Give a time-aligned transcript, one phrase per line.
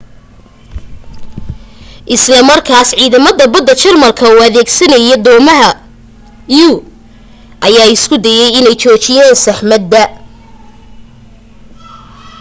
[2.15, 5.69] isla markaas ciidamada badda jarmalka oo adeegsanaya doomaha
[6.65, 6.69] u
[7.67, 10.03] ayaa isku dayay inay joojiyaan saxmadda